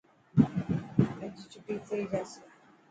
[1.23, 2.39] اڄ چوٽي ٿي جاسي.